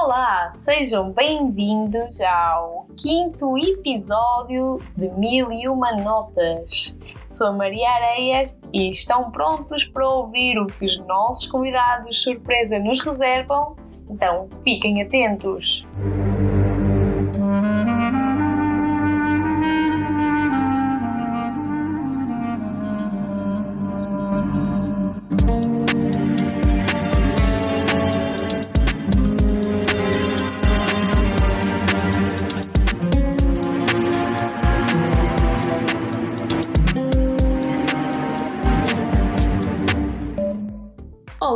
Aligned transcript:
Olá, 0.00 0.52
sejam 0.52 1.10
bem-vindos 1.10 2.20
ao 2.20 2.86
quinto 2.96 3.58
episódio 3.58 4.80
de 4.96 5.08
Mil 5.08 5.50
e 5.50 5.68
Uma 5.68 5.90
Notas. 5.96 6.96
Sou 7.26 7.52
Maria 7.52 7.90
Areias 7.90 8.56
e 8.72 8.90
estão 8.90 9.32
prontos 9.32 9.82
para 9.82 10.08
ouvir 10.08 10.56
o 10.56 10.66
que 10.66 10.84
os 10.84 10.98
nossos 10.98 11.50
convidados 11.50 12.22
surpresa 12.22 12.78
nos 12.78 13.00
reservam? 13.00 13.74
Então 14.08 14.48
fiquem 14.62 15.02
atentos! 15.02 15.84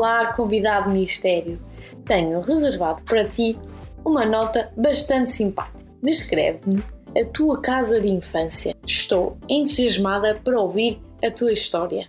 Olá, 0.03 0.33
convidado 0.33 0.91
mistério. 0.91 1.65
Tenho 2.05 2.41
reservado 2.41 3.05
para 3.05 3.25
ti 3.25 3.57
uma 4.05 4.27
nota 4.27 4.73
bastante 4.77 5.31
simpática. 5.31 5.79
Descreve-me 6.03 6.83
a 7.17 7.25
tua 7.27 7.63
casa 7.63 8.01
de 8.01 8.09
infância. 8.09 8.75
Estou 8.85 9.39
entusiasmada 9.49 10.35
para 10.35 10.59
ouvir 10.59 11.01
a 11.25 11.31
tua 11.31 11.53
história. 11.53 12.09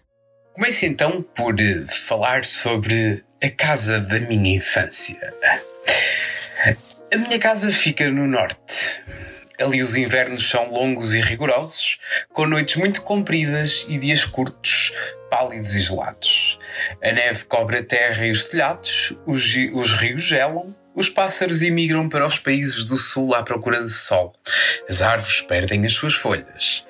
Comece 0.55 0.87
então 0.87 1.21
por 1.21 1.61
eh, 1.61 1.85
falar 1.87 2.45
sobre 2.45 3.23
a 3.43 3.51
casa 3.51 3.99
da 3.99 4.19
minha 4.21 4.55
infância. 4.55 5.31
A 7.13 7.15
minha 7.15 7.37
casa 7.37 7.71
fica 7.71 8.09
no 8.09 8.25
norte. 8.25 9.03
Ali 9.59 9.83
os 9.83 9.95
invernos 9.95 10.49
são 10.49 10.71
longos 10.71 11.13
e 11.13 11.21
rigorosos, 11.21 11.99
com 12.33 12.47
noites 12.47 12.75
muito 12.75 13.01
compridas 13.03 13.85
e 13.87 13.99
dias 13.99 14.25
curtos, 14.25 14.91
pálidos 15.29 15.75
e 15.75 15.79
gelados. 15.81 16.59
A 17.03 17.11
neve 17.11 17.45
cobre 17.45 17.77
a 17.77 17.83
terra 17.83 18.25
e 18.25 18.31
os 18.31 18.45
telhados, 18.45 19.13
os, 19.27 19.55
os 19.73 19.93
rios 19.93 20.23
gelam, 20.23 20.75
os 20.95 21.09
pássaros 21.09 21.61
imigram 21.61 22.07
para 22.07 22.25
os 22.25 22.37
países 22.37 22.83
do 22.83 22.97
sul 22.97 23.33
à 23.33 23.41
procura 23.41 23.81
de 23.81 23.89
sol. 23.89 24.33
As 24.87 25.01
árvores 25.01 25.41
perdem 25.41 25.85
as 25.85 25.93
suas 25.93 26.13
folhas. 26.13 26.85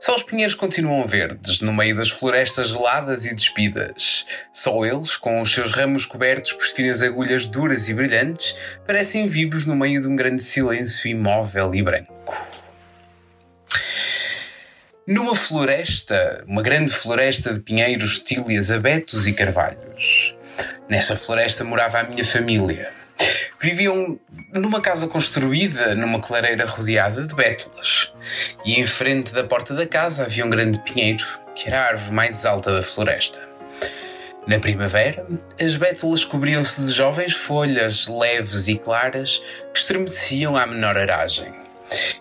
Só 0.00 0.14
os 0.14 0.22
pinheiros 0.22 0.54
continuam 0.54 1.06
verdes, 1.06 1.60
no 1.60 1.72
meio 1.72 1.94
das 1.94 2.08
florestas 2.08 2.68
geladas 2.68 3.26
e 3.26 3.34
despidas. 3.34 4.24
Só 4.52 4.84
eles, 4.84 5.16
com 5.16 5.40
os 5.40 5.52
seus 5.52 5.70
ramos 5.70 6.06
cobertos 6.06 6.52
por 6.52 6.64
finas 6.64 7.02
agulhas 7.02 7.46
duras 7.46 7.88
e 7.88 7.94
brilhantes, 7.94 8.56
parecem 8.86 9.26
vivos 9.26 9.66
no 9.66 9.76
meio 9.76 10.00
de 10.00 10.08
um 10.08 10.16
grande 10.16 10.42
silêncio 10.42 11.10
imóvel 11.10 11.74
e 11.74 11.82
branco. 11.82 12.12
Numa 15.06 15.34
floresta, 15.34 16.44
uma 16.46 16.62
grande 16.62 16.92
floresta 16.92 17.52
de 17.52 17.60
pinheiros, 17.60 18.20
tílias, 18.20 18.70
abetos 18.70 19.26
e 19.26 19.32
carvalhos. 19.32 20.34
Nessa 20.88 21.16
floresta 21.16 21.64
morava 21.64 21.98
a 21.98 22.04
minha 22.04 22.24
família. 22.24 23.01
Viviam 23.62 24.18
numa 24.52 24.80
casa 24.80 25.06
construída 25.06 25.94
numa 25.94 26.18
clareira 26.18 26.66
rodeada 26.66 27.24
de 27.24 27.32
bétulas. 27.32 28.12
E 28.64 28.74
em 28.74 28.84
frente 28.88 29.32
da 29.32 29.44
porta 29.44 29.72
da 29.72 29.86
casa 29.86 30.24
havia 30.24 30.44
um 30.44 30.50
grande 30.50 30.80
pinheiro, 30.80 31.24
que 31.54 31.68
era 31.68 31.80
a 31.80 31.86
árvore 31.90 32.12
mais 32.12 32.44
alta 32.44 32.72
da 32.72 32.82
floresta. 32.82 33.40
Na 34.48 34.58
primavera, 34.58 35.24
as 35.60 35.76
bétulas 35.76 36.24
cobriam-se 36.24 36.84
de 36.84 36.90
jovens 36.90 37.34
folhas 37.34 38.08
leves 38.08 38.66
e 38.66 38.76
claras 38.76 39.40
que 39.72 39.78
estremeciam 39.78 40.56
à 40.56 40.66
menor 40.66 40.98
aragem. 40.98 41.61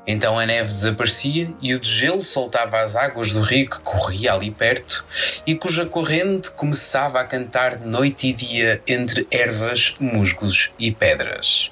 Então 0.06 0.38
a 0.38 0.46
neve 0.46 0.72
desaparecia 0.72 1.52
e 1.62 1.74
o 1.74 1.84
gelo 1.84 2.24
soltava 2.24 2.80
as 2.80 2.96
águas 2.96 3.34
do 3.34 3.42
rio 3.42 3.70
que 3.70 3.80
corria 3.80 4.34
ali 4.34 4.52
perto 4.52 5.06
e 5.46 5.56
cuja 5.56 5.86
corrente 5.86 6.52
começava 6.52 7.20
a 7.20 7.26
cantar 7.26 7.80
noite 7.80 8.28
e 8.28 8.34
dia 8.34 8.82
entre 8.88 9.28
ervas, 9.30 9.96
musgos 10.00 10.72
e 10.78 10.92
pedras. 10.92 11.72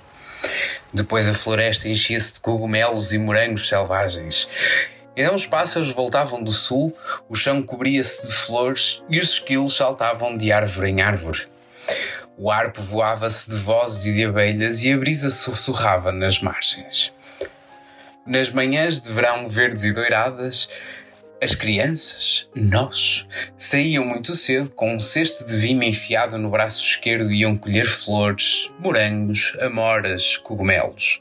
Depois 0.94 1.28
a 1.28 1.34
floresta 1.34 1.90
enchia-se 1.90 2.34
de 2.34 2.40
cogumelos 2.40 3.14
e 3.14 3.18
morangos 3.18 3.68
selvagens. 3.68 4.48
Então 5.16 5.36
os 5.36 5.46
pássaros 5.46 5.92
voltavam 5.92 6.42
do 6.42 6.52
sul, 6.52 6.96
o 7.28 7.36
chão 7.36 7.62
cobria-se 7.62 8.28
de 8.28 8.34
flores 8.34 9.04
e 9.10 9.20
os 9.20 9.32
esquilos 9.32 9.76
saltavam 9.76 10.36
de 10.36 10.52
árvore 10.52 10.90
em 10.90 11.02
árvore. 11.02 11.48
O 12.38 12.50
ar 12.50 12.72
povoava-se 12.72 13.50
de 13.50 13.58
vozes 13.58 14.06
e 14.06 14.14
de 14.14 14.26
abelhas 14.26 14.82
e 14.84 14.94
a 14.94 14.98
brisa 14.98 15.30
sussurrava 15.30 16.12
nas 16.12 16.40
margens. 16.40 17.14
Nas 18.30 18.52
manhãs 18.52 19.02
de 19.02 19.12
verão 19.12 19.50
verdes 19.50 19.86
e 19.86 19.92
doiradas, 19.92 20.70
as 21.42 21.56
crianças, 21.56 22.48
nós, 22.54 23.26
saíam 23.58 24.06
muito 24.06 24.36
cedo 24.36 24.70
com 24.76 24.94
um 24.94 25.00
cesto 25.00 25.48
de 25.48 25.56
vime 25.56 25.90
enfiado 25.90 26.38
no 26.38 26.52
braço 26.52 26.80
esquerdo 26.80 27.32
e 27.32 27.40
iam 27.40 27.58
colher 27.58 27.88
flores, 27.88 28.70
morangos, 28.78 29.58
amoras, 29.60 30.38
cogumelos. 30.38 31.20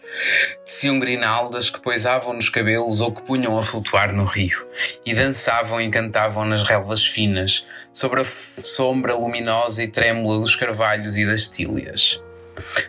Teciam 0.66 0.98
grinaldas 0.98 1.70
que 1.70 1.80
poisavam 1.80 2.34
nos 2.34 2.50
cabelos 2.50 3.00
ou 3.00 3.10
que 3.10 3.22
punham 3.22 3.56
a 3.56 3.62
flutuar 3.62 4.12
no 4.12 4.26
rio, 4.26 4.68
e 5.06 5.14
dançavam 5.14 5.80
e 5.80 5.88
cantavam 5.88 6.44
nas 6.44 6.62
relvas 6.62 7.06
finas, 7.06 7.66
sobre 7.90 8.20
a 8.20 8.24
sombra 8.24 9.14
luminosa 9.14 9.82
e 9.82 9.88
trêmula 9.88 10.38
dos 10.38 10.54
carvalhos 10.54 11.16
e 11.16 11.24
das 11.24 11.48
tílias. 11.48 12.20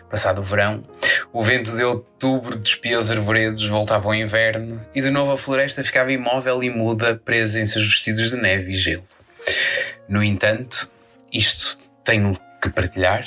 Passado 0.08 0.40
o 0.40 0.42
verão, 0.42 0.84
o 1.32 1.42
vento 1.42 1.74
de 1.76 1.84
outubro 1.84 2.58
despia 2.58 2.98
os 2.98 3.10
arvoredos, 3.10 3.66
voltava 3.68 4.08
ao 4.08 4.14
inverno 4.14 4.84
e 4.94 5.00
de 5.00 5.10
novo 5.10 5.32
a 5.32 5.36
floresta 5.36 5.84
ficava 5.84 6.12
imóvel 6.12 6.62
e 6.62 6.70
muda, 6.70 7.16
presa 7.16 7.60
em 7.60 7.66
seus 7.66 7.88
vestidos 7.88 8.30
de 8.30 8.36
neve 8.36 8.72
e 8.72 8.74
gelo. 8.74 9.04
No 10.08 10.22
entanto, 10.22 10.90
isto 11.32 11.78
tenho 12.04 12.36
que 12.60 12.68
partilhar. 12.68 13.26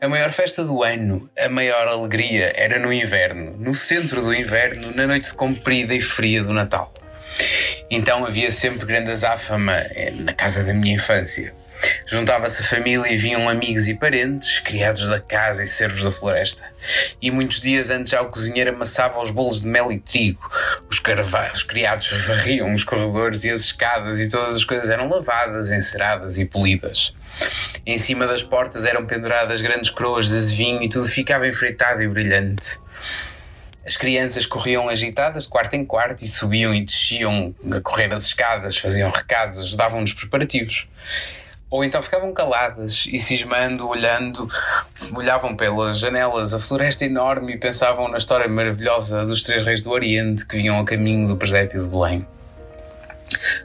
A 0.00 0.08
maior 0.08 0.30
festa 0.30 0.64
do 0.64 0.82
ano, 0.82 1.28
a 1.38 1.48
maior 1.48 1.86
alegria 1.86 2.52
era 2.56 2.78
no 2.78 2.92
inverno, 2.92 3.56
no 3.58 3.74
centro 3.74 4.22
do 4.22 4.32
inverno, 4.32 4.94
na 4.94 5.06
noite 5.06 5.34
comprida 5.34 5.94
e 5.94 6.00
fria 6.00 6.42
do 6.42 6.52
Natal. 6.52 6.92
Então 7.90 8.24
havia 8.24 8.50
sempre 8.50 8.86
grande 8.86 9.10
azáfama 9.10 9.76
eh, 9.76 10.12
na 10.16 10.32
casa 10.32 10.62
da 10.62 10.72
minha 10.72 10.94
infância. 10.94 11.52
Juntava-se 12.06 12.62
a 12.62 12.64
família 12.64 13.10
e 13.12 13.16
vinham 13.16 13.48
amigos 13.48 13.88
e 13.88 13.94
parentes, 13.94 14.60
criados 14.60 15.08
da 15.08 15.18
casa 15.18 15.64
e 15.64 15.66
servos 15.66 16.04
da 16.04 16.12
floresta. 16.12 16.64
E 17.20 17.30
muitos 17.30 17.60
dias 17.60 17.90
antes 17.90 18.10
já 18.10 18.20
o 18.20 18.28
cozinheiro 18.28 18.70
amassava 18.70 19.20
os 19.20 19.30
bolos 19.30 19.62
de 19.62 19.68
mel 19.68 19.90
e 19.90 19.98
trigo. 19.98 20.40
Os, 20.90 21.02
os 21.54 21.62
criados 21.62 22.10
varriam 22.26 22.72
os 22.74 22.84
corredores 22.84 23.44
e 23.44 23.50
as 23.50 23.62
escadas 23.62 24.20
e 24.20 24.28
todas 24.28 24.54
as 24.54 24.64
coisas 24.64 24.90
eram 24.90 25.08
lavadas, 25.08 25.70
enceradas 25.70 26.38
e 26.38 26.44
polidas. 26.44 27.14
Em 27.86 27.98
cima 27.98 28.26
das 28.26 28.42
portas 28.42 28.84
eram 28.84 29.04
penduradas 29.04 29.60
grandes 29.60 29.90
coroas 29.90 30.28
de 30.28 30.36
azevinho 30.36 30.82
e 30.82 30.88
tudo 30.88 31.06
ficava 31.08 31.48
enfeitado 31.48 32.02
e 32.02 32.08
brilhante. 32.08 32.78
As 33.86 33.96
crianças 33.96 34.46
corriam 34.46 34.88
agitadas 34.88 35.42
de 35.42 35.48
quarto 35.48 35.74
em 35.74 35.84
quarto 35.84 36.22
e 36.22 36.28
subiam 36.28 36.74
e 36.74 36.82
desciam 36.82 37.54
a 37.70 37.80
correr 37.80 38.12
as 38.14 38.24
escadas, 38.24 38.78
faziam 38.78 39.10
recados, 39.10 39.60
ajudavam 39.60 40.00
nos 40.00 40.12
preparativos 40.14 40.86
ou 41.74 41.82
então 41.82 42.00
ficavam 42.00 42.32
caladas 42.32 43.04
e 43.10 43.18
cismando, 43.18 43.88
olhando, 43.88 44.48
olhavam 45.12 45.56
pelas 45.56 45.98
janelas 45.98 46.54
a 46.54 46.58
floresta 46.60 47.04
enorme 47.04 47.54
e 47.54 47.58
pensavam 47.58 48.06
na 48.06 48.16
história 48.16 48.46
maravilhosa 48.46 49.24
dos 49.24 49.42
três 49.42 49.64
reis 49.64 49.82
do 49.82 49.90
Oriente 49.90 50.46
que 50.46 50.56
vinham 50.56 50.78
a 50.78 50.84
caminho 50.84 51.26
do 51.26 51.36
presépio 51.36 51.82
de 51.82 51.88
Belém. 51.88 52.24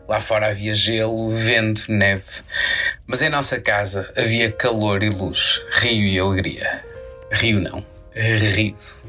Lá 0.08 0.20
fora 0.20 0.48
havia 0.48 0.74
gelo, 0.74 1.30
vento, 1.30 1.92
neve, 1.92 2.42
mas 3.06 3.22
em 3.22 3.30
nossa 3.30 3.62
casa 3.62 4.12
havia 4.18 4.52
calor 4.52 5.04
e 5.04 5.10
luz, 5.10 5.62
rio 5.74 6.08
e 6.08 6.18
alegria. 6.18 6.84
Rio 7.32 7.62
não, 7.62 7.86
riso. 8.22 9.04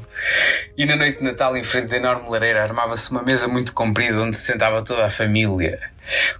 E 0.77 0.85
na 0.85 0.95
noite 0.95 1.19
de 1.19 1.23
Natal, 1.23 1.55
em 1.57 1.63
frente 1.63 1.87
da 1.87 1.97
enorme 1.97 2.29
lareira, 2.29 2.63
armava-se 2.63 3.11
uma 3.11 3.23
mesa 3.23 3.47
muito 3.47 3.73
comprida 3.73 4.21
onde 4.21 4.35
se 4.35 4.43
sentava 4.43 4.81
toda 4.81 5.05
a 5.05 5.09
família 5.09 5.91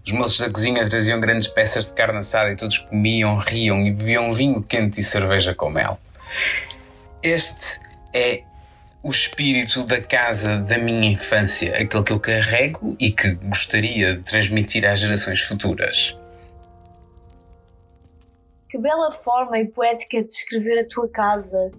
os 0.04 0.12
moços 0.12 0.40
da 0.40 0.50
cozinha 0.50 0.88
traziam 0.88 1.20
grandes 1.20 1.48
peças 1.48 1.88
de 1.88 1.94
carne 1.94 2.20
assada 2.20 2.52
e 2.52 2.56
todos 2.56 2.78
comiam, 2.80 3.38
riam 3.38 3.86
e 3.86 3.92
bebiam 3.92 4.34
vinho 4.34 4.62
quente 4.62 5.00
e 5.00 5.04
cerveja 5.04 5.54
com 5.54 5.70
mel. 5.70 6.00
Este 7.22 7.80
é 8.14 8.44
o 9.04 9.10
espírito 9.10 9.84
da 9.84 10.02
casa 10.02 10.58
da 10.58 10.78
minha 10.78 11.12
infância, 11.12 11.76
aquele 11.76 12.04
que 12.04 12.12
eu 12.12 12.20
carrego 12.20 12.96
e 13.00 13.12
que 13.12 13.34
gostaria 13.36 14.16
de 14.16 14.24
transmitir 14.24 14.86
às 14.86 15.00
gerações 15.00 15.42
futuras. 15.42 16.14
Que 18.70 18.78
bela 18.78 19.12
forma 19.12 19.60
e 19.60 19.68
poética 19.68 20.20
de 20.20 20.28
descrever 20.28 20.80
a 20.80 20.88
tua 20.88 21.10
casa. 21.10 21.72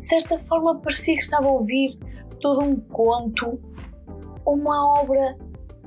De 0.00 0.06
certa 0.06 0.38
forma, 0.38 0.78
parecia 0.78 1.14
que 1.14 1.22
estava 1.22 1.46
a 1.46 1.50
ouvir 1.50 1.98
todo 2.40 2.62
um 2.62 2.74
conto, 2.74 3.60
uma 4.46 4.98
obra 4.98 5.36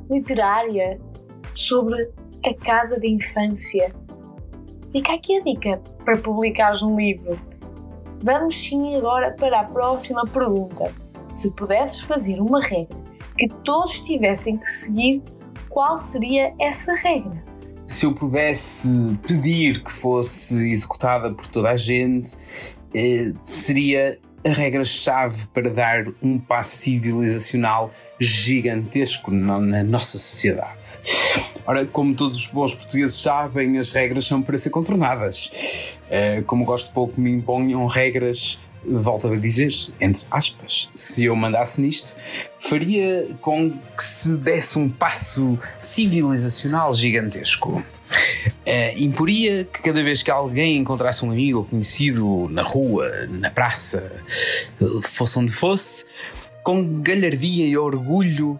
literária 0.07 1.01
sobre 1.51 2.11
a 2.45 2.53
casa 2.53 2.99
de 2.99 3.07
infância. 3.07 3.91
Fica 4.91 5.15
aqui 5.15 5.35
a 5.35 5.43
dica 5.43 5.81
para 6.05 6.15
publicares 6.15 6.83
um 6.83 6.95
livro. 6.95 7.39
Vamos 8.21 8.55
sim 8.55 8.95
agora 8.95 9.31
para 9.31 9.61
a 9.61 9.63
próxima 9.63 10.27
pergunta. 10.27 10.93
Se 11.31 11.49
pudesses 11.49 12.01
fazer 12.01 12.39
uma 12.39 12.61
regra 12.61 12.95
que 13.35 13.47
todos 13.63 13.99
tivessem 14.01 14.57
que 14.57 14.69
seguir, 14.69 15.23
qual 15.69 15.97
seria 15.97 16.53
essa 16.61 16.93
regra? 16.93 17.43
Se 17.87 18.05
eu 18.05 18.13
pudesse 18.13 18.87
pedir 19.27 19.83
que 19.83 19.91
fosse 19.91 20.69
executada 20.69 21.33
por 21.33 21.47
toda 21.47 21.71
a 21.71 21.75
gente, 21.75 22.37
seria 23.43 24.19
a 24.45 24.49
regra-chave 24.49 25.47
para 25.47 25.69
dar 25.69 26.05
um 26.21 26.37
passo 26.37 26.75
civilizacional 26.75 27.93
gigantesco 28.19 29.31
na, 29.31 29.59
na, 29.59 29.83
nossa 29.83 30.17
sociedade. 30.17 30.99
Ora, 31.65 31.85
como 31.85 32.13
todos 32.13 32.39
os 32.39 32.47
bons 32.47 32.75
portugueses 32.75 33.17
sabem, 33.17 33.77
as 33.77 33.89
regras 33.91 34.25
são 34.25 34.41
para 34.41 34.57
ser 34.57 34.69
contornadas. 34.69 35.97
Uh, 36.07 36.43
como 36.43 36.65
gosto 36.65 36.93
pouco 36.93 37.19
me 37.19 37.31
imponham 37.31 37.85
regras, 37.85 38.59
volto 38.85 39.27
a 39.27 39.35
dizer, 39.37 39.71
entre 39.99 40.25
aspas, 40.29 40.89
se 40.93 41.25
eu 41.25 41.35
mandasse 41.35 41.81
nisto, 41.81 42.13
faria 42.59 43.29
com 43.39 43.71
que 43.71 44.03
se 44.03 44.37
desse 44.37 44.77
um 44.77 44.89
passo 44.89 45.57
civilizacional 45.79 46.93
gigantesco. 46.93 47.83
Uh, 48.65 48.97
imporia 48.97 49.63
que 49.65 49.81
cada 49.81 50.03
vez 50.03 50.23
que 50.23 50.31
alguém 50.31 50.77
encontrasse 50.77 51.25
um 51.25 51.31
amigo 51.31 51.59
ou 51.59 51.65
conhecido 51.65 52.47
na 52.49 52.61
rua, 52.61 53.09
na 53.29 53.49
praça, 53.49 54.11
fosse 55.01 55.39
onde 55.39 55.51
fosse, 55.51 56.05
com 56.63 57.01
galhardia 57.01 57.65
e 57.67 57.77
orgulho, 57.77 58.59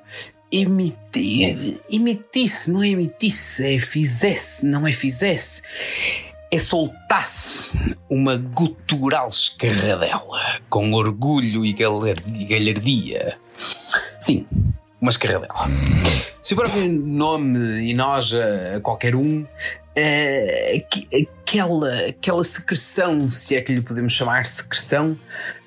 emitir, 0.52 1.80
emitisse, 1.90 2.72
não 2.72 2.84
é 2.84 2.90
emitisse, 2.90 3.76
é 3.76 3.80
fizesse, 3.80 4.66
não 4.66 4.86
é 4.86 4.92
fizesse, 4.92 5.64
é 6.52 6.60
soltasse 6.60 7.72
uma 8.08 8.38
gutural 8.38 9.28
escarradela 9.28 10.62
com 10.70 10.94
orgulho 10.94 11.66
e 11.66 11.74
galhardia. 11.74 13.38
Sim, 14.20 14.46
uma 15.02 15.10
escarradela. 15.10 15.66
Se 16.44 16.54
o 16.54 16.58
próprio 16.58 16.92
nome 16.92 17.90
enoja 17.90 18.76
a 18.76 18.80
qualquer 18.82 19.16
um, 19.16 19.48
é, 19.96 20.84
aquela, 21.42 22.08
aquela 22.10 22.44
secreção, 22.44 23.30
se 23.30 23.56
é 23.56 23.62
que 23.62 23.74
lhe 23.74 23.82
podemos 23.82 24.12
chamar 24.12 24.46
secreção, 24.46 25.18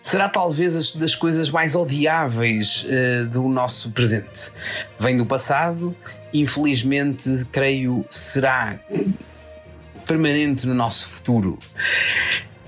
será 0.02 0.28
talvez 0.28 0.93
das 0.93 1.14
coisas 1.14 1.49
mais 1.49 1.75
odiáveis 1.75 2.84
uh, 2.84 3.26
do 3.26 3.49
nosso 3.49 3.90
presente. 3.93 4.52
Vem 5.00 5.17
do 5.17 5.25
passado, 5.25 5.96
infelizmente, 6.31 7.46
creio, 7.50 8.05
será 8.11 8.78
permanente 10.06 10.67
no 10.67 10.75
nosso 10.75 11.08
futuro. 11.08 11.58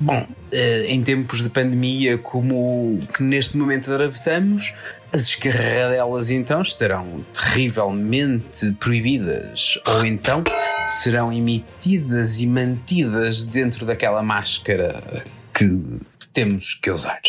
Bom, 0.00 0.22
uh, 0.22 0.84
em 0.87 1.02
tempos 1.02 1.43
de 1.43 1.50
pandemia 1.50 2.16
como 2.16 3.06
que 3.12 3.22
neste 3.22 3.58
momento 3.58 3.93
atravessamos, 3.93 4.72
as 5.12 5.22
escarradelas 5.22 6.31
então 6.31 6.60
estarão 6.60 7.25
terrivelmente 7.32 8.72
proibidas 8.72 9.78
ou 9.87 10.05
então 10.05 10.44
serão 10.87 11.32
emitidas 11.32 12.40
e 12.40 12.46
mantidas 12.46 13.44
dentro 13.44 13.87
daquela 13.87 14.22
máscara 14.22 15.25
que 15.55 16.00
temos 16.32 16.75
que 16.75 16.90
usar. 16.90 17.20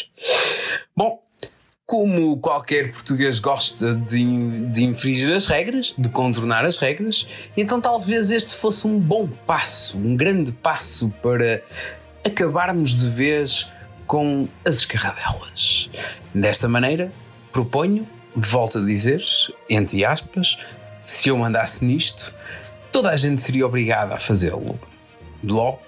Bom, 0.96 1.22
como 1.86 2.38
qualquer 2.38 2.92
português 2.92 3.40
gosta 3.40 3.96
de, 3.96 4.68
de 4.68 4.84
infringir 4.84 5.34
as 5.34 5.48
regras, 5.48 5.96
de 5.98 6.10
contornar 6.10 6.64
as 6.66 6.78
regras, 6.78 7.28
então 7.58 7.82
talvez 7.82 8.30
este 8.30 8.54
fosse 8.54 8.86
um 8.86 9.00
bom 9.00 9.28
passo, 9.48 9.98
um 9.98 10.16
grande 10.16 10.52
passo 10.52 11.10
para 11.24 11.64
acabarmos 12.24 13.00
de 13.00 13.10
vez 13.10 13.72
com 14.06 14.48
as 14.66 14.76
escarradelas. 14.76 15.90
Desta 16.34 16.68
maneira, 16.68 17.12
proponho, 17.52 18.08
volto 18.36 18.80
a 18.80 18.82
dizer, 18.82 19.22
entre 19.70 20.06
aspas, 20.06 20.58
se 21.06 21.30
eu 21.30 21.38
mandasse 21.38 21.84
nisto, 21.86 22.34
toda 22.92 23.10
a 23.10 23.16
gente 23.16 23.42
seria 23.42 23.66
obrigada 23.66 24.16
a 24.16 24.20
fazê-lo. 24.20 24.80
Logo, 25.44 25.80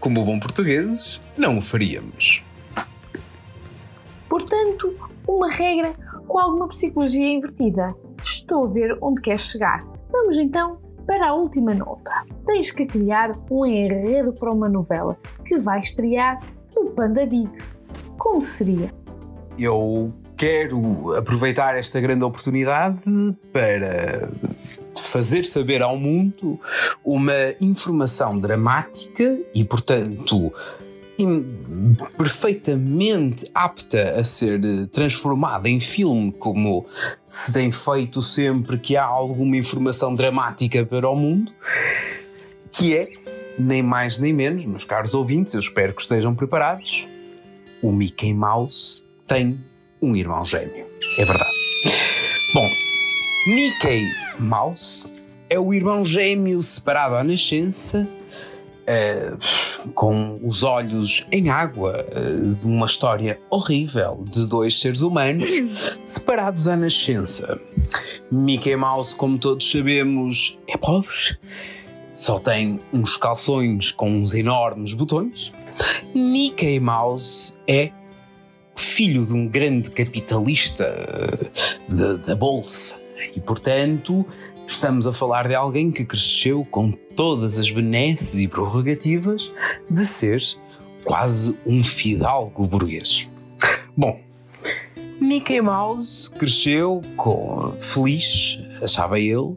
como 0.00 0.24
bom 0.24 0.38
portugueses, 0.38 1.20
não 1.36 1.58
o 1.58 1.62
faríamos. 1.62 2.42
Portanto, 4.28 4.94
uma 5.26 5.48
regra 5.50 5.92
com 6.26 6.38
alguma 6.38 6.68
psicologia 6.68 7.28
invertida. 7.28 7.94
Estou 8.20 8.66
a 8.66 8.68
ver 8.68 8.98
onde 9.00 9.22
queres 9.22 9.42
chegar. 9.42 9.84
Vamos 10.10 10.36
então 10.36 10.78
para 11.06 11.28
a 11.28 11.34
última 11.34 11.74
nota. 11.74 12.24
Tens 12.46 12.70
que 12.70 12.86
criar 12.86 13.32
um 13.50 13.66
enredo 13.66 14.32
para 14.32 14.50
uma 14.50 14.68
novela 14.68 15.18
que 15.44 15.58
vai 15.58 15.80
estrear 15.80 16.40
no 16.74 16.90
Panda 16.90 17.26
Bigs. 17.26 17.78
Como 18.18 18.40
seria? 18.40 18.92
Eu 19.58 20.12
quero 20.36 21.14
aproveitar 21.14 21.76
esta 21.76 22.00
grande 22.00 22.24
oportunidade 22.24 23.02
para 23.52 24.28
fazer 24.96 25.44
saber 25.44 25.82
ao 25.82 25.96
mundo 25.96 26.58
uma 27.04 27.54
informação 27.60 28.38
dramática 28.38 29.38
e, 29.54 29.64
portanto, 29.64 30.52
perfeitamente 32.18 33.48
apta 33.54 34.18
a 34.18 34.24
ser 34.24 34.60
transformada 34.88 35.68
em 35.68 35.78
filme, 35.78 36.32
como 36.32 36.84
se 37.28 37.52
tem 37.52 37.70
feito 37.70 38.20
sempre 38.20 38.78
que 38.78 38.96
há 38.96 39.04
alguma 39.04 39.56
informação 39.56 40.14
dramática 40.14 40.84
para 40.84 41.08
o 41.08 41.14
mundo, 41.14 41.52
que 42.72 42.96
é, 42.96 43.08
nem 43.56 43.82
mais 43.82 44.18
nem 44.18 44.32
menos, 44.32 44.66
meus 44.66 44.84
caros 44.84 45.14
ouvintes, 45.14 45.54
eu 45.54 45.60
espero 45.60 45.94
que 45.94 46.02
estejam 46.02 46.34
preparados. 46.34 47.06
O 47.80 47.92
Mickey 47.92 48.34
Mouse 48.34 49.06
tem 49.26 49.60
um 50.04 50.14
irmão 50.14 50.44
gêmeo. 50.44 50.86
É 51.18 51.24
verdade. 51.24 51.50
Bom, 52.54 52.68
Mickey 53.48 54.02
Mouse 54.38 55.06
é 55.50 55.58
o 55.58 55.72
irmão 55.72 56.04
gêmeo 56.04 56.60
separado 56.60 57.16
à 57.16 57.24
nascença, 57.24 58.08
uh, 58.88 59.90
com 59.92 60.38
os 60.42 60.62
olhos 60.62 61.26
em 61.30 61.48
água, 61.48 62.06
uh, 62.10 62.52
de 62.52 62.66
uma 62.66 62.86
história 62.86 63.40
horrível 63.50 64.24
de 64.30 64.46
dois 64.46 64.80
seres 64.80 65.00
humanos 65.00 65.50
separados 66.04 66.68
à 66.68 66.76
nascença. 66.76 67.60
Mickey 68.30 68.76
Mouse, 68.76 69.14
como 69.14 69.38
todos 69.38 69.70
sabemos, 69.70 70.58
é 70.68 70.76
pobre, 70.76 71.36
só 72.12 72.38
tem 72.38 72.80
uns 72.92 73.16
calções 73.16 73.90
com 73.90 74.10
uns 74.10 74.34
enormes 74.34 74.94
botões. 74.94 75.52
Mickey 76.14 76.78
Mouse 76.78 77.54
é 77.66 77.90
filho 78.74 79.24
de 79.24 79.32
um 79.32 79.46
grande 79.46 79.90
capitalista 79.90 80.86
da 82.26 82.34
bolsa 82.34 83.00
e, 83.34 83.40
portanto, 83.40 84.26
estamos 84.66 85.06
a 85.06 85.12
falar 85.12 85.48
de 85.48 85.54
alguém 85.54 85.90
que 85.90 86.04
cresceu 86.04 86.64
com 86.70 86.90
todas 86.90 87.58
as 87.58 87.70
benesses 87.70 88.40
e 88.40 88.48
prerrogativas 88.48 89.50
de 89.90 90.04
ser 90.04 90.42
quase 91.04 91.58
um 91.66 91.84
fidalgo 91.84 92.66
burguês. 92.66 93.28
Bom, 93.96 94.20
Mickey 95.20 95.60
Mouse 95.60 96.30
cresceu 96.30 97.02
com, 97.16 97.74
feliz, 97.78 98.58
achava 98.82 99.18
ele, 99.18 99.56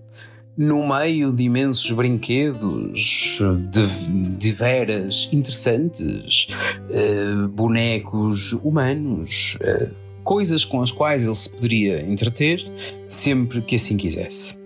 no 0.57 0.87
meio 0.87 1.31
de 1.31 1.43
imensos 1.43 1.91
brinquedos 1.91 3.39
de, 3.69 4.11
de 4.37 4.51
veras 4.51 5.29
interessantes, 5.31 6.47
uh, 6.89 7.47
bonecos 7.49 8.53
humanos, 8.53 9.57
uh, 9.61 9.91
coisas 10.23 10.65
com 10.65 10.81
as 10.81 10.91
quais 10.91 11.25
ele 11.25 11.35
se 11.35 11.49
poderia 11.49 12.01
entreter 12.01 12.59
sempre 13.05 13.61
que 13.61 13.75
assim 13.75 13.95
quisesse. 13.95 14.57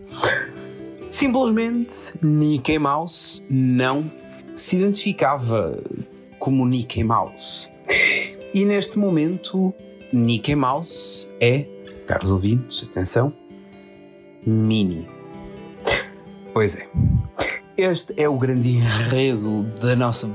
Simplesmente, 1.09 2.13
Mickey 2.21 2.79
Mouse 2.79 3.43
não 3.49 4.09
se 4.55 4.77
identificava 4.77 5.77
como 6.39 6.65
Mickey 6.65 7.03
Mouse. 7.03 7.69
E 8.53 8.63
neste 8.65 8.97
momento, 8.97 9.73
Mickey 10.11 10.55
Mouse 10.55 11.29
é, 11.39 11.65
caros 12.07 12.31
ouvintes, 12.31 12.87
atenção, 12.87 13.33
Minnie. 14.45 15.20
Pois 16.53 16.75
é. 16.75 16.87
Este 17.77 18.13
é 18.17 18.27
o 18.27 18.37
grande 18.37 18.69
enredo 18.69 19.63
da 19.79 19.95
nossa 19.95 20.29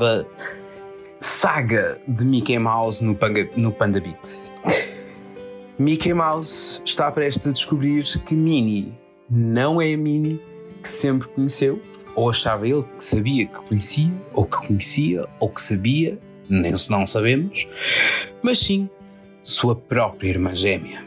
saga 1.21 2.01
de 2.09 2.25
Mickey 2.25 2.59
Mouse 2.59 3.05
no, 3.05 3.15
Panga, 3.15 3.49
no 3.57 3.71
Panda 3.71 4.01
Beats. 4.01 4.53
Mickey 5.79 6.15
Mouse 6.15 6.81
está 6.85 7.11
prestes 7.11 7.47
a 7.49 7.53
descobrir 7.53 8.05
que 8.25 8.35
Minnie 8.35 8.95
não 9.29 9.81
é 9.81 9.93
a 9.93 9.97
Minnie 9.97 10.41
que 10.83 10.89
sempre 10.89 11.29
conheceu, 11.29 11.83
ou 12.15 12.31
achava 12.31 12.67
ele 12.67 12.83
que 12.83 13.05
sabia 13.05 13.47
que 13.47 13.59
conhecia, 13.61 14.11
ou 14.33 14.47
que 14.47 14.57
conhecia, 14.67 15.29
ou 15.39 15.51
que 15.51 15.61
sabia, 15.61 16.19
nem 16.49 16.73
não 16.89 17.07
sabemos, 17.07 17.69
mas 18.43 18.59
sim 18.61 18.89
sua 19.43 19.77
própria 19.77 20.31
irmã 20.31 20.55
gêmea. 20.55 21.05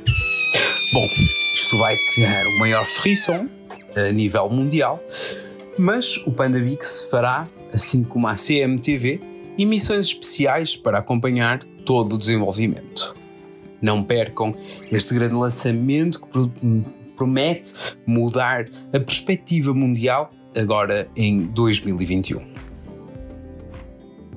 Bom, 0.94 1.08
isto 1.54 1.78
vai 1.78 1.98
criar 2.14 2.46
o 2.46 2.60
maior 2.60 2.86
frisson 2.86 3.50
a 3.96 4.12
nível 4.12 4.50
mundial, 4.50 5.02
mas 5.78 6.18
o 6.26 6.32
Panda 6.32 6.60
Bix 6.60 7.08
fará, 7.10 7.48
assim 7.74 8.04
como 8.04 8.28
a 8.28 8.36
CMTV, 8.36 9.22
e 9.58 9.66
missões 9.66 10.06
especiais 10.06 10.76
para 10.76 11.00
acompanhar 11.00 11.60
todo 11.86 12.14
o 12.14 12.18
desenvolvimento. 12.18 13.16
Não 13.82 14.04
percam 14.04 14.54
este 14.92 15.14
grande 15.14 15.36
lançamento 15.36 16.22
que 16.22 16.28
promete 17.16 17.74
mudar 18.06 18.66
a 18.94 19.00
perspectiva 19.00 19.74
mundial 19.74 20.32
agora 20.58 21.10
em 21.16 21.44
2021. 21.48 22.42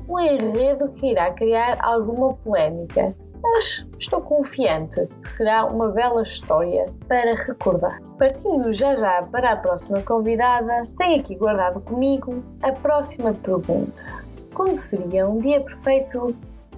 Um 0.09 0.19
enredo 0.19 0.93
que 0.93 1.07
irá 1.07 1.33
criar 1.33 1.79
alguma 1.81 2.35
polémica, 2.35 3.17
mas 3.43 3.82
estou 4.03 4.21
confiante 4.21 5.07
que 5.23 5.29
será 5.29 5.65
uma 5.65 5.89
bela 5.89 6.23
história 6.23 6.87
para 7.09 7.35
recordar. 7.35 8.01
Partindo 8.19 8.73
já 8.73 8.97
já 8.97 9.23
para 9.23 9.53
a 9.53 9.57
próxima 9.57 10.03
convidada, 10.03 10.83
tenho 10.99 11.21
aqui 11.21 11.35
guardado 11.37 11.81
comigo 11.81 12.43
a 12.63 12.73
próxima 12.73 13.33
pergunta. 13.33 14.03
Como 14.53 14.75
seria 14.77 15.27
um 15.29 15.39
dia 15.39 15.61
perfeito 15.61 16.35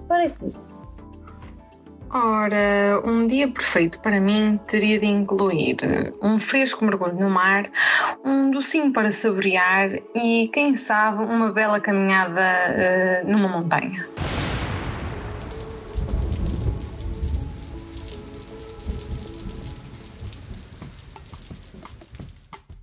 para 0.07 0.29
ti? 0.29 0.51
Ora, 2.09 3.01
um 3.03 3.27
dia 3.27 3.49
perfeito 3.49 3.99
para 3.99 4.21
mim 4.21 4.57
teria 4.67 4.97
de 4.97 5.05
incluir 5.05 5.77
um 6.21 6.39
fresco 6.39 6.85
mergulho 6.85 7.15
no 7.15 7.29
mar, 7.29 7.65
um 8.23 8.51
docinho 8.51 8.93
para 8.93 9.11
saborear 9.11 9.89
e, 10.15 10.49
quem 10.53 10.77
sabe, 10.77 11.25
uma 11.25 11.51
bela 11.51 11.79
caminhada 11.81 12.41
uh, 12.41 13.29
numa 13.29 13.49
montanha. 13.49 14.07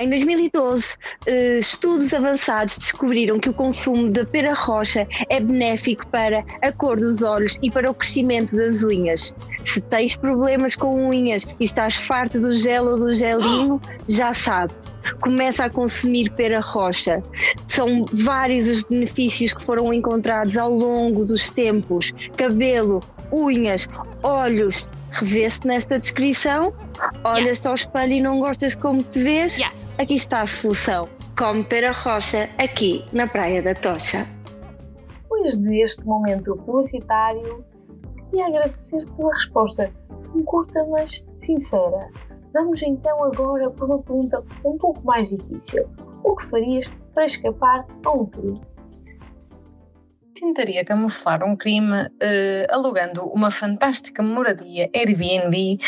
Em 0.03 0.09
2012, 0.09 0.97
eh, 1.27 1.59
estudos 1.61 2.13
avançados 2.13 2.77
descobriram 2.77 3.39
que 3.39 3.49
o 3.49 3.55
consumo 3.55 4.11
da 4.11 4.25
pera 4.25 4.53
roxa 4.53 5.07
é 5.31 5.39
benéfico 5.39 6.05
para 6.09 6.45
a 6.61 6.73
cor 6.73 6.99
dos 6.99 7.23
olhos 7.23 7.57
e 7.63 7.71
para 7.71 7.89
o 7.89 7.95
crescimento 7.95 8.57
das 8.57 8.83
unhas. 8.83 9.33
Se 9.63 9.81
tens 9.81 10.17
problemas 10.17 10.75
com 10.75 11.09
unhas 11.09 11.47
e 11.61 11.63
estás 11.63 11.95
farto 11.95 12.41
do 12.41 12.53
gel 12.53 12.85
ou 12.87 12.99
do 12.99 13.15
gelinho, 13.15 13.81
já 14.09 14.35
sabe. 14.35 14.73
Começa 15.21 15.67
a 15.67 15.71
consumir 15.71 16.31
pera 16.31 16.59
roxa. 16.59 17.23
São 17.69 18.05
vários 18.13 18.67
os 18.67 18.83
benefícios 18.83 19.55
que 19.55 19.63
foram 19.63 19.95
encontrados 19.95 20.59
ao 20.59 20.73
longo 20.73 21.25
dos 21.25 21.49
tempos: 21.49 22.13
cabelo, 22.37 23.01
unhas, 23.33 23.89
olhos. 24.21 24.89
Revê-se 25.13 25.65
nesta 25.67 25.99
descrição 25.99 26.75
Olhas 27.25 27.59
yes. 27.59 27.67
ao 27.67 27.75
espelho 27.75 28.13
e 28.15 28.21
não 28.21 28.41
gostas 28.41 28.75
como 28.75 29.01
te 29.03 29.23
vês? 29.23 29.57
Yes. 29.57 29.99
Aqui 29.99 30.15
está 30.15 30.43
a 30.43 30.47
solução. 30.47 31.09
Come 31.39 31.63
pera 31.63 31.93
rocha 31.93 32.51
aqui 32.59 33.05
na 33.13 33.29
Praia 33.29 33.63
da 33.63 33.75
Tocha. 33.77 34.27
Depois 35.23 35.57
deste 35.57 36.05
momento 36.05 36.57
publicitário, 36.57 37.65
queria 38.25 38.47
agradecer 38.47 39.07
pela 39.17 39.33
resposta 39.33 39.93
tão 40.21 40.43
curta, 40.43 40.85
mas 40.91 41.25
sincera. 41.37 42.09
Vamos 42.53 42.83
então 42.83 43.23
agora 43.25 43.71
para 43.71 43.87
uma 43.87 44.03
pergunta 44.03 44.43
um 44.65 44.77
pouco 44.77 45.05
mais 45.05 45.31
difícil. 45.31 45.89
O 46.25 46.35
que 46.35 46.45
farias 46.45 46.91
para 47.15 47.25
escapar 47.25 47.87
a 48.05 48.11
um 48.11 48.27
crime? 48.27 48.61
Tentaria 50.43 50.85
camuflar 50.85 51.45
um 51.45 51.55
crime 51.55 52.03
uh, 52.03 52.09
alugando 52.69 53.25
uma 53.27 53.49
fantástica 53.51 54.23
moradia 54.23 54.91
Airbnb 54.93 55.79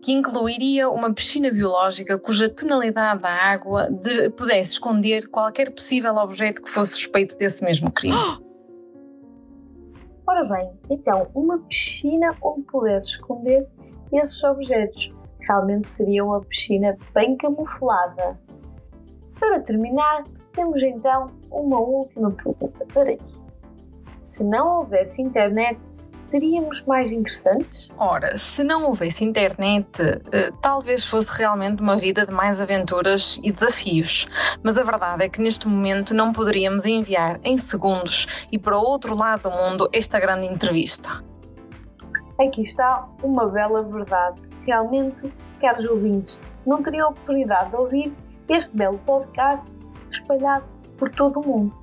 que 0.00 0.12
incluiria 0.12 0.88
uma 0.88 1.12
piscina 1.12 1.50
biológica 1.50 2.16
cuja 2.16 2.48
tonalidade 2.48 3.20
da 3.22 3.30
água 3.30 3.90
de, 3.90 4.30
pudesse 4.30 4.74
esconder 4.74 5.28
qualquer 5.28 5.70
possível 5.74 6.14
objeto 6.16 6.62
que 6.62 6.70
fosse 6.70 6.92
suspeito 6.92 7.36
desse 7.36 7.64
mesmo 7.64 7.90
crime. 7.90 8.14
Ora 10.26 10.44
bem, 10.44 10.70
então, 10.88 11.28
uma 11.34 11.58
piscina 11.58 12.34
onde 12.40 12.62
pudesse 12.62 13.08
esconder 13.10 13.66
esses 14.12 14.42
objetos. 14.44 15.12
Realmente 15.40 15.86
seria 15.86 16.24
uma 16.24 16.40
piscina 16.40 16.96
bem 17.12 17.36
camuflada. 17.36 18.38
Para 19.38 19.60
terminar, 19.60 20.24
temos 20.54 20.82
então 20.82 21.30
uma 21.50 21.78
última 21.78 22.30
pergunta 22.30 22.86
para 22.86 23.14
ti 23.16 23.43
se 24.24 24.42
não 24.42 24.78
houvesse 24.78 25.22
internet, 25.22 25.78
seríamos 26.18 26.82
mais 26.86 27.12
interessantes? 27.12 27.88
Ora, 27.98 28.36
se 28.36 28.64
não 28.64 28.86
houvesse 28.86 29.24
internet, 29.24 29.86
eh, 30.32 30.50
talvez 30.60 31.04
fosse 31.04 31.30
realmente 31.36 31.82
uma 31.82 31.96
vida 31.96 32.24
de 32.26 32.32
mais 32.32 32.60
aventuras 32.60 33.38
e 33.42 33.52
desafios. 33.52 34.26
Mas 34.62 34.78
a 34.78 34.82
verdade 34.82 35.24
é 35.24 35.28
que 35.28 35.40
neste 35.40 35.68
momento 35.68 36.14
não 36.14 36.32
poderíamos 36.32 36.86
enviar 36.86 37.38
em 37.44 37.58
segundos 37.58 38.26
e 38.50 38.58
para 38.58 38.76
o 38.76 38.82
outro 38.82 39.14
lado 39.14 39.42
do 39.42 39.50
mundo 39.50 39.88
esta 39.92 40.18
grande 40.18 40.46
entrevista. 40.46 41.22
Aqui 42.40 42.62
está 42.62 43.06
uma 43.22 43.46
bela 43.48 43.82
verdade. 43.82 44.42
Realmente, 44.66 45.32
caros 45.60 45.84
ouvintes, 45.84 46.40
não 46.66 46.82
teriam 46.82 47.08
a 47.08 47.10
oportunidade 47.10 47.70
de 47.70 47.76
ouvir 47.76 48.14
este 48.48 48.76
belo 48.76 48.98
podcast 48.98 49.76
espalhado 50.10 50.64
por 50.96 51.10
todo 51.10 51.40
o 51.40 51.46
mundo. 51.46 51.74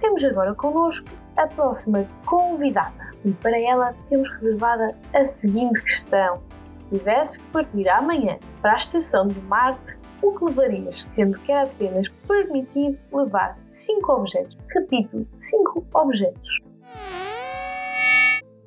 Temos 0.00 0.24
agora 0.24 0.54
connosco 0.54 1.08
a 1.36 1.46
próxima 1.46 2.06
convidada. 2.26 3.10
E 3.24 3.32
para 3.32 3.58
ela 3.58 3.94
temos 4.08 4.28
reservada 4.36 4.96
a 5.14 5.24
seguinte 5.24 5.80
questão: 5.82 6.42
se 6.70 6.98
tivesses 6.98 7.36
que 7.38 7.44
partir 7.50 7.88
amanhã 7.88 8.38
para 8.60 8.72
a 8.72 8.76
estação 8.76 9.28
de 9.28 9.40
Marte, 9.42 9.96
o 10.22 10.32
que 10.32 10.44
levarias, 10.44 11.04
sendo 11.08 11.38
que 11.40 11.52
é 11.52 11.62
apenas 11.62 12.08
permitido 12.28 12.98
levar 13.12 13.58
5 13.68 14.12
objetos? 14.12 14.56
Repito, 14.68 15.26
5 15.36 15.86
objetos. 15.94 16.58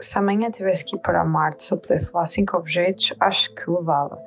Se 0.02 0.18
amanhã 0.18 0.52
tivesse 0.52 0.84
que 0.84 0.96
ir 0.96 1.00
para 1.00 1.24
Marte, 1.24 1.64
se 1.64 1.74
eu 1.74 1.78
pudesse 1.78 2.08
levar 2.08 2.26
5 2.26 2.58
objetos, 2.58 3.14
acho 3.20 3.54
que 3.56 3.70
levava 3.70 4.22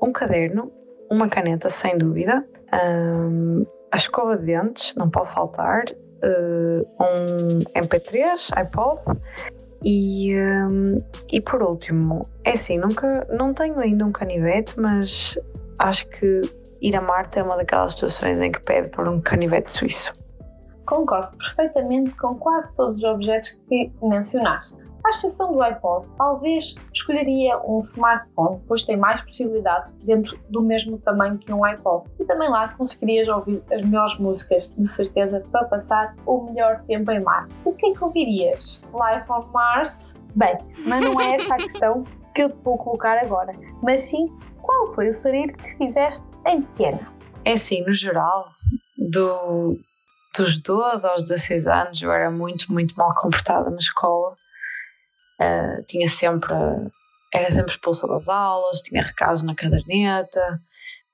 um 0.00 0.12
caderno, 0.12 0.72
uma 1.10 1.28
caneta, 1.28 1.68
sem 1.68 1.98
dúvida, 1.98 2.46
hum, 2.72 3.66
a 3.92 3.96
escova 3.96 4.36
de 4.36 4.46
dentes, 4.46 4.94
não 4.94 5.10
pode 5.10 5.32
faltar, 5.34 5.84
um 6.24 7.58
MP3, 7.74 8.50
iPod 8.56 9.00
e, 9.84 10.34
um, 10.36 10.96
e 11.30 11.40
por 11.40 11.62
último, 11.62 12.22
é 12.44 12.52
assim, 12.52 12.78
nunca, 12.78 13.26
não 13.30 13.52
tenho 13.52 13.78
ainda 13.80 14.06
um 14.06 14.12
canivete, 14.12 14.78
mas 14.78 15.36
acho 15.78 16.06
que 16.08 16.40
ir 16.80 16.96
a 16.96 17.00
Marte 17.00 17.38
é 17.38 17.42
uma 17.42 17.56
daquelas 17.56 17.94
situações 17.94 18.38
em 18.38 18.52
que 18.52 18.60
pede 18.60 18.90
por 18.90 19.08
um 19.08 19.20
canivete 19.20 19.72
suíço. 19.72 20.12
Concordo 20.86 21.36
perfeitamente 21.36 22.10
com 22.16 22.34
quase 22.36 22.76
todos 22.76 22.98
os 22.98 23.04
objetos 23.04 23.60
que 23.68 23.90
mencionaste. 24.02 24.81
Exceção 25.12 25.52
do 25.52 25.60
iPod, 25.62 26.06
talvez 26.16 26.74
escolheria 26.90 27.58
um 27.66 27.78
smartphone, 27.80 28.62
pois 28.66 28.82
tem 28.82 28.96
mais 28.96 29.20
possibilidades 29.20 29.92
dentro 30.02 30.38
do 30.48 30.62
mesmo 30.62 30.96
tamanho 30.96 31.36
que 31.36 31.52
um 31.52 31.62
iPod. 31.66 32.08
E 32.18 32.24
também 32.24 32.48
lá 32.48 32.68
conseguirias 32.70 33.28
ouvir 33.28 33.62
as 33.70 33.82
melhores 33.82 34.18
músicas, 34.18 34.74
de 34.74 34.88
certeza, 34.88 35.44
para 35.52 35.66
passar 35.66 36.16
o 36.24 36.44
melhor 36.44 36.80
tempo 36.84 37.10
em 37.10 37.22
Marte. 37.22 37.54
O 37.62 37.74
que 37.74 37.88
é 37.88 37.92
que 37.92 38.02
ouvirias? 38.02 38.82
Life 38.86 39.30
on 39.30 39.46
Mars? 39.52 40.14
Bem, 40.34 40.56
mas 40.86 41.04
não 41.04 41.20
é 41.20 41.34
essa 41.34 41.56
a 41.56 41.58
questão 41.58 42.04
que 42.34 42.44
eu 42.44 42.48
te 42.48 42.62
vou 42.64 42.78
colocar 42.78 43.18
agora, 43.18 43.52
mas 43.82 44.00
sim 44.00 44.34
qual 44.62 44.90
foi 44.94 45.10
o 45.10 45.14
sarir 45.14 45.52
que 45.52 45.76
fizeste 45.76 46.26
em 46.46 46.62
pequena? 46.62 47.00
É 47.44 47.52
assim, 47.52 47.82
no 47.82 47.92
geral, 47.92 48.46
do, 48.96 49.76
dos 50.34 50.56
12 50.56 51.06
aos 51.06 51.22
16 51.24 51.66
anos 51.66 52.00
eu 52.00 52.10
era 52.10 52.30
muito, 52.30 52.72
muito 52.72 52.94
mal 52.96 53.14
comportada 53.14 53.68
na 53.68 53.76
escola 53.76 54.34
Uh, 55.40 55.82
tinha 55.86 56.08
sempre. 56.08 56.52
Era 57.34 57.50
sempre 57.50 57.72
expulsa 57.72 58.06
das 58.06 58.28
aulas, 58.28 58.82
tinha 58.82 59.02
recados 59.02 59.42
na 59.42 59.54
caderneta, 59.54 60.60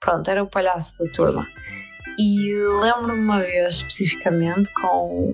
pronto, 0.00 0.28
era 0.28 0.42
o 0.42 0.50
palhaço 0.50 0.98
da 0.98 1.10
turma. 1.12 1.46
E 2.18 2.52
lembro-me 2.80 3.20
uma 3.20 3.38
vez 3.38 3.76
especificamente 3.76 4.72
com 4.74 5.32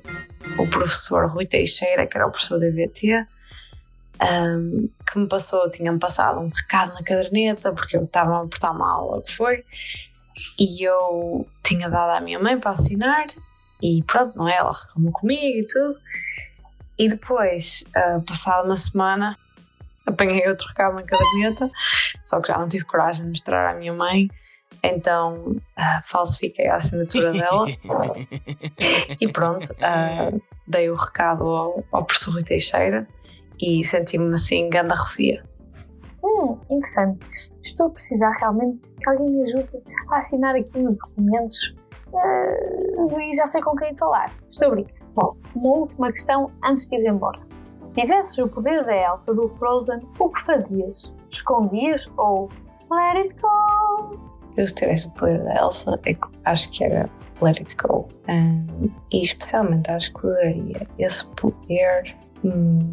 o 0.58 0.66
professor 0.68 1.30
Rui 1.30 1.46
Teixeira, 1.46 2.06
que 2.06 2.14
era 2.14 2.26
o 2.26 2.30
professor 2.30 2.60
da 2.60 2.66
EVT, 2.66 3.26
um, 4.22 4.88
que 5.10 5.18
me 5.18 5.26
passou, 5.26 5.70
tinha-me 5.70 5.98
passado 5.98 6.40
um 6.40 6.48
recado 6.48 6.92
na 6.92 7.02
caderneta 7.02 7.72
porque 7.72 7.96
eu 7.96 8.04
estava 8.04 8.42
a 8.42 8.46
portar 8.46 8.74
ou 9.02 9.18
o 9.18 9.22
que 9.22 9.34
foi, 9.34 9.64
e 10.58 10.86
eu 10.86 11.48
tinha 11.62 11.88
dado 11.88 12.10
à 12.10 12.20
minha 12.20 12.38
mãe 12.38 12.58
para 12.58 12.72
assinar, 12.72 13.26
e 13.82 14.02
pronto, 14.06 14.36
não 14.36 14.48
é? 14.48 14.56
Ela 14.56 14.72
reclamou 14.72 15.12
comigo 15.12 15.58
e 15.58 15.66
tudo. 15.66 15.96
E 16.98 17.08
depois, 17.08 17.84
uh, 17.96 18.22
passada 18.22 18.64
uma 18.64 18.76
semana, 18.76 19.36
apanhei 20.06 20.46
outro 20.48 20.68
recado 20.68 20.94
na 20.94 21.02
caderneta, 21.02 21.70
só 22.22 22.40
que 22.40 22.48
já 22.48 22.58
não 22.58 22.66
tive 22.66 22.84
coragem 22.84 23.24
de 23.24 23.30
mostrar 23.30 23.70
à 23.70 23.74
minha 23.74 23.92
mãe, 23.92 24.28
então 24.82 25.52
uh, 25.52 26.02
falsifiquei 26.04 26.66
a 26.68 26.76
assinatura 26.76 27.32
dela 27.32 27.66
e 29.20 29.28
pronto, 29.28 29.72
uh, 29.72 30.40
dei 30.66 30.90
o 30.90 30.94
recado 30.94 31.44
ao, 31.44 31.84
ao 31.90 32.04
professor 32.04 32.32
Rui 32.34 32.44
Teixeira 32.44 33.06
e 33.60 33.84
senti-me 33.84 34.34
assim, 34.34 34.68
ganda 34.68 34.94
refia. 34.94 35.44
Hum, 36.22 36.58
interessante. 36.70 37.26
Estou 37.62 37.86
a 37.86 37.90
precisar 37.90 38.30
realmente 38.40 38.80
que 39.00 39.08
alguém 39.08 39.30
me 39.30 39.40
ajude 39.42 39.82
a 40.10 40.16
assinar 40.16 40.54
aqui 40.54 40.78
uns 40.78 40.96
documentos 40.96 41.76
uh, 42.12 43.20
e 43.20 43.34
já 43.34 43.46
sei 43.46 43.62
com 43.62 43.76
quem 43.76 43.96
falar. 43.96 44.32
Estou 44.48 44.68
a 44.68 44.70
brincar. 44.72 45.03
Bom, 45.14 45.36
uma 45.54 45.78
última 45.78 46.10
questão 46.10 46.50
antes 46.64 46.88
de 46.88 46.96
ir 46.96 47.08
embora. 47.08 47.40
Se 47.70 47.88
tivesses 47.90 48.36
o 48.38 48.48
poder 48.48 48.84
da 48.84 48.96
Elsa 48.96 49.32
do 49.32 49.46
Frozen, 49.46 50.00
o 50.18 50.28
que 50.28 50.40
fazias? 50.40 51.14
Escondias 51.30 52.10
ou 52.16 52.48
let 52.90 53.16
it 53.16 53.34
go? 53.40 54.18
Eu 54.56 54.66
se 54.66 54.74
tivesse 54.74 55.06
o 55.06 55.10
poder 55.12 55.42
da 55.42 55.54
Elsa, 55.56 56.00
acho 56.44 56.70
que 56.72 56.84
era 56.84 57.08
let 57.40 57.58
it 57.58 57.76
go. 57.76 58.08
Um, 58.28 58.90
e 59.12 59.22
especialmente 59.22 59.90
acho 59.90 60.12
que 60.14 60.26
usaria 60.26 60.86
esse 60.98 61.24
poder 61.34 62.16
hum, 62.44 62.92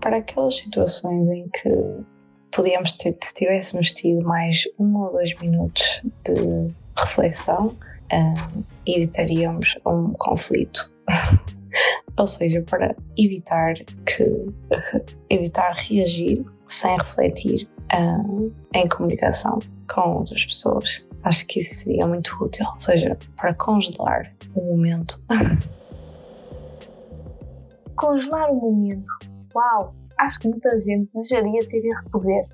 para 0.00 0.18
aquelas 0.18 0.56
situações 0.56 1.28
em 1.28 1.48
que 1.48 2.04
podíamos 2.50 2.96
ter, 2.96 3.16
se 3.22 3.34
tivéssemos 3.34 3.92
tido 3.92 4.22
mais 4.24 4.64
um 4.78 4.96
ou 4.98 5.12
dois 5.12 5.32
minutos 5.40 6.02
de 6.24 6.68
reflexão, 6.96 7.76
um, 8.12 8.62
evitaríamos 8.86 9.78
um 9.86 10.12
conflito. 10.12 10.91
ou 12.16 12.26
seja, 12.26 12.62
para 12.62 12.94
evitar 13.18 13.74
que 13.74 14.24
evitar 15.30 15.74
reagir 15.74 16.44
sem 16.68 16.96
refletir 16.96 17.68
um, 17.94 18.50
em 18.74 18.88
comunicação 18.88 19.58
com 19.92 20.16
outras 20.16 20.44
pessoas. 20.44 21.06
Acho 21.22 21.46
que 21.46 21.60
isso 21.60 21.84
seria 21.84 22.06
muito 22.06 22.34
útil, 22.40 22.66
ou 22.72 22.78
seja, 22.78 23.16
para 23.36 23.54
congelar 23.54 24.34
o 24.54 24.60
momento. 24.60 25.22
congelar 27.96 28.50
o 28.50 28.56
momento. 28.56 29.10
Uau! 29.54 29.94
Acho 30.18 30.40
que 30.40 30.48
muita 30.48 30.78
gente 30.80 31.10
desejaria 31.14 31.60
ter 31.68 31.78
esse 31.78 32.08
poder. 32.10 32.46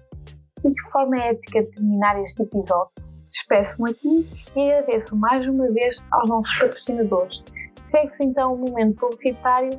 E 0.65 0.71
de 0.71 0.91
forma 0.91 1.17
épica 1.23 1.63
de 1.63 1.71
terminar 1.71 2.21
este 2.23 2.43
episódio, 2.43 2.93
despeço-me 3.31 3.91
aqui 3.91 4.29
e 4.57 4.73
agradeço 4.73 5.17
mais 5.17 5.47
uma 5.47 5.71
vez 5.71 6.05
aos 6.11 6.29
nossos 6.29 6.59
patrocinadores. 6.59 7.45
Segue-se 7.89 8.23
então 8.23 8.53
o 8.53 8.59
momento 8.59 8.97
publicitário 8.97 9.71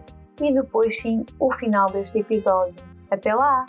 e 0.41 0.51
depois 0.51 0.99
sim 0.99 1.23
o 1.37 1.53
final 1.53 1.85
deste 1.91 2.17
episódio. 2.17 2.73
Até 3.11 3.35
lá! 3.35 3.67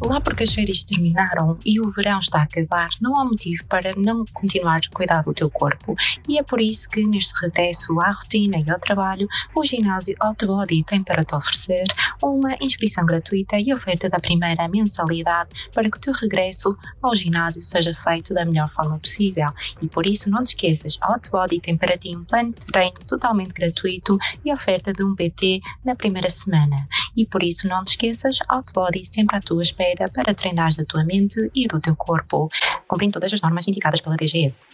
Lá 0.00 0.20
porque 0.20 0.44
as 0.44 0.54
férias 0.54 0.84
terminaram 0.84 1.58
e 1.66 1.80
o 1.80 1.90
verão 1.90 2.20
está 2.20 2.38
a 2.38 2.42
acabar, 2.42 2.88
não 3.00 3.18
há 3.18 3.24
motivo 3.24 3.64
para 3.66 3.92
não 3.96 4.24
continuar 4.32 4.76
a 4.76 4.94
cuidar 4.94 5.22
do 5.22 5.34
teu 5.34 5.50
corpo. 5.50 5.96
E 6.28 6.38
é 6.38 6.42
por 6.42 6.60
isso 6.60 6.88
que 6.88 7.04
neste 7.04 7.34
regresso 7.42 8.00
à 8.00 8.12
rotina 8.12 8.58
e 8.64 8.70
ao 8.70 8.78
trabalho, 8.78 9.26
o 9.56 9.64
ginásio 9.64 10.14
Outbody 10.20 10.84
tem 10.84 11.02
para 11.02 11.24
te 11.24 11.34
oferecer 11.34 11.82
uma 12.22 12.54
inscrição 12.60 13.04
gratuita 13.04 13.58
e 13.58 13.74
oferta 13.74 14.08
da 14.08 14.20
primeira 14.20 14.68
mensalidade 14.68 15.50
para 15.74 15.90
que 15.90 15.96
o 15.96 16.00
teu 16.00 16.12
regresso 16.12 16.76
ao 17.02 17.16
ginásio 17.16 17.62
seja 17.62 17.92
feito 17.92 18.32
da 18.32 18.44
melhor 18.44 18.70
forma 18.70 19.00
possível. 19.00 19.48
E 19.82 19.88
por 19.88 20.06
isso 20.06 20.30
não 20.30 20.44
te 20.44 20.50
esqueças, 20.50 20.96
a 21.00 21.12
Outbody 21.12 21.60
tem 21.60 21.76
para 21.76 21.98
ti 21.98 22.16
um 22.16 22.24
plano 22.24 22.52
de 22.52 22.66
treino 22.66 22.98
totalmente 23.04 23.52
gratuito 23.52 24.16
e 24.44 24.52
oferta 24.52 24.92
de 24.92 25.02
um 25.02 25.16
PT 25.16 25.60
na 25.84 25.96
primeira 25.96 26.30
semana. 26.30 26.86
E 27.16 27.26
por 27.26 27.42
isso 27.42 27.66
não 27.66 27.84
te 27.84 27.90
esqueças, 27.90 28.38
Outbody 28.48 29.02
sempre 29.04 29.36
à 29.36 29.40
tua 29.40 29.62
espera 29.62 29.87
para 30.12 30.34
treinar 30.34 30.70
a 30.78 30.84
tua 30.84 31.04
mente 31.04 31.50
e 31.54 31.66
do 31.66 31.80
teu 31.80 31.94
corpo, 31.96 32.48
cumprindo 32.86 33.14
todas 33.14 33.32
as 33.32 33.40
normas 33.40 33.66
indicadas 33.66 34.00
pela 34.00 34.16
DGS. 34.16 34.66